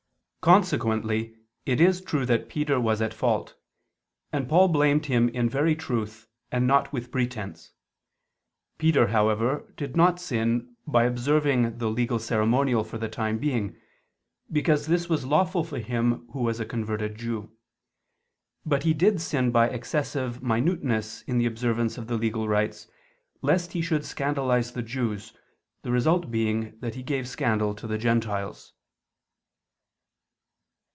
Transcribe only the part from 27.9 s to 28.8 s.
Gentiles.